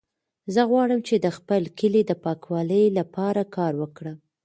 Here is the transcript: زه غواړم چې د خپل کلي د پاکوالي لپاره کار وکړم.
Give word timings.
زه 0.53 0.61
غواړم 0.69 0.99
چې 1.07 1.15
د 1.19 1.27
خپل 1.37 1.63
کلي 1.79 2.01
د 2.05 2.11
پاکوالي 2.23 2.83
لپاره 2.97 3.41
کار 3.55 3.73
وکړم. 3.81 4.17